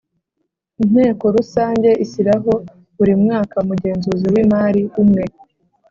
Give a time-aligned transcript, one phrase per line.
[0.83, 2.51] Inteko Rusange ishyiraho
[2.97, 5.23] buri mwaka umugenzuzi w imari umwe